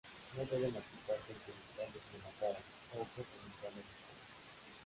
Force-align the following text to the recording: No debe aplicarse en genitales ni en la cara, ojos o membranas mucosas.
No 0.35 0.43
debe 0.45 0.65
aplicarse 0.65 1.31
en 1.33 1.39
genitales 1.45 2.01
ni 2.09 2.17
en 2.17 2.23
la 2.23 2.31
cara, 2.39 2.57
ojos 2.95 3.19
o 3.21 3.39
membranas 3.45 3.85
mucosas. 3.85 4.73